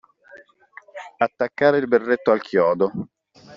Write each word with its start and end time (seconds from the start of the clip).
Attaccare 1.19 1.77
il 1.77 1.87
berretto 1.87 2.31
al 2.31 2.41
chiodo. 2.41 2.91